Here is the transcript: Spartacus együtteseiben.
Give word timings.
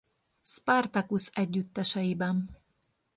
Spartacus 0.41 1.29
együtteseiben. 1.33 2.57